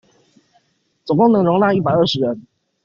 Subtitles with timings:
[1.05, 2.47] 總共能夠容納一百二十人